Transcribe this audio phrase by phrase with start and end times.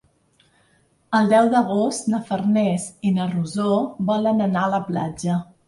[1.17, 3.77] El deu d'agost na Farners i na Rosó
[4.11, 5.41] volen anar a la platja.